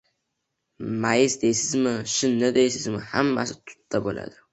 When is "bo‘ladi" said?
4.09-4.35